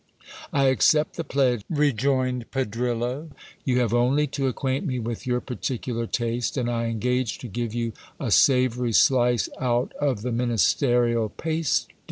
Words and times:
I 0.51 0.63
accept 0.69 1.15
the 1.15 1.23
pledge, 1.23 1.61
rejoined 1.69 2.49
Pedrillo. 2.49 3.29
You 3.63 3.77
have 3.81 3.93
only 3.93 4.25
to 4.33 4.47
ac 4.47 4.53
quaint 4.53 4.83
me 4.83 4.97
with 4.97 5.27
your 5.27 5.39
particular 5.41 6.07
taste, 6.07 6.57
and 6.57 6.71
I 6.71 6.85
engage 6.87 7.37
to 7.37 7.47
give 7.47 7.75
you 7.75 7.93
a 8.19 8.31
savoury 8.31 8.93
slice 8.93 9.47
out 9.59 9.93
of 10.01 10.23
the 10.23 10.31
ministerial 10.31 11.29
pasty. 11.29 11.93